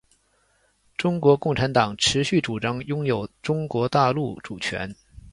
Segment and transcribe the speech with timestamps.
[0.97, 4.95] 中国共产党持续主张拥有中国大陆主权。